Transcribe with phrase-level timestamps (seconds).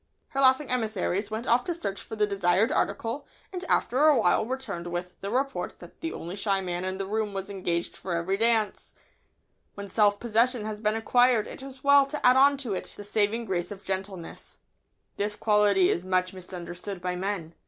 [0.29, 4.43] Her laughing emissaries went off to search for the desired article, and after a while
[4.47, 8.15] returned with the report that the only shy man in the room was engaged for
[8.15, 8.95] every dance!
[8.95, 12.07] [Sidenote: Add gentleness to self possession.] When self possession has been acquired it is well
[12.07, 14.57] to add on to it the saving grace of gentleness.
[15.17, 17.53] This quality is much misunderstood by men.